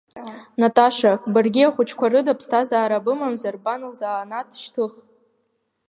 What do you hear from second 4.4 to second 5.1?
шьҭых.